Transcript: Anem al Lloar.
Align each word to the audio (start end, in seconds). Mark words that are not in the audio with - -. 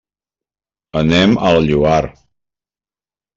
Anem 1.01 1.35
al 1.51 1.59
Lloar. 1.67 2.01